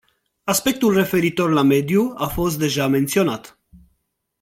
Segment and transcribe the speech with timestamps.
[0.53, 3.57] Aspectul referitor la mediu a fost deja menționat.